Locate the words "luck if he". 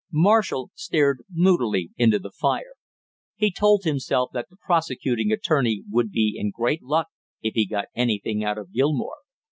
6.81-7.67